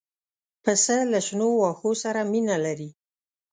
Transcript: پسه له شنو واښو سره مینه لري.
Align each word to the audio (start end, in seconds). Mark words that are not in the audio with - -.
پسه 0.63 0.97
له 1.11 1.19
شنو 1.27 1.47
واښو 1.59 1.91
سره 2.03 2.21
مینه 2.31 2.57
لري. 2.65 2.89